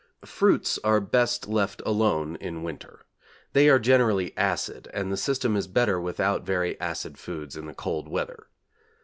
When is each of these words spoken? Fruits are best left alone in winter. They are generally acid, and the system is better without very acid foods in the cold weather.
Fruits 0.25 0.79
are 0.83 0.99
best 0.99 1.47
left 1.47 1.79
alone 1.85 2.35
in 2.37 2.63
winter. 2.63 3.05
They 3.53 3.69
are 3.69 3.77
generally 3.77 4.35
acid, 4.35 4.89
and 4.95 5.11
the 5.11 5.15
system 5.15 5.55
is 5.55 5.67
better 5.67 6.01
without 6.01 6.41
very 6.43 6.75
acid 6.81 7.19
foods 7.19 7.55
in 7.55 7.67
the 7.67 7.75
cold 7.75 8.07
weather. 8.07 8.47